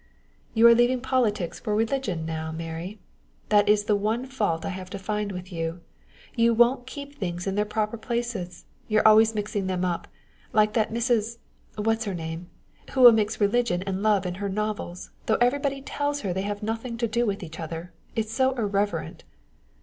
[0.55, 2.97] "You are leaving politics for religion now, Mary.
[3.49, 5.81] That is the one fault I have to find with you
[6.35, 8.65] you won't keep things in their own places!
[8.87, 10.07] You are always mixing them up
[10.53, 11.37] like that Mrs.
[11.75, 12.49] what's her name?
[12.93, 16.63] who will mix religion and love in her novels, though everybody tells her they have
[16.63, 17.93] nothing to do with each other!
[18.15, 19.23] It is so irreverent!"